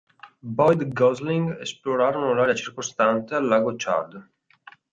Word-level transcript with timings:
Boyd 0.59 0.81
e 0.81 0.85
Gosling 0.87 1.51
esplorarono 1.59 2.33
l'area 2.33 2.55
circostante 2.55 3.35
al 3.35 3.45
lago 3.45 3.75
Chad. 3.77 4.29